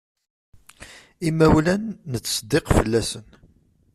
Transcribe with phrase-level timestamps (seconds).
[1.27, 3.25] Imawlan, nettseddiq fell-asen.